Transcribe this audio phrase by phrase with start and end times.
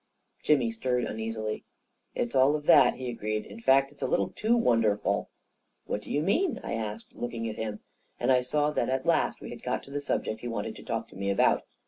[0.41, 1.63] Jimmy stirred uneasily."
[2.15, 5.29] It's all of that," he agreed." In fact, it's a little too wonderful!""
[5.85, 7.81] What do you mean?" I asked, looking at him;
[8.19, 10.83] and I saw that at last we had got to the subject he wanted to
[10.83, 11.65] talk to me about.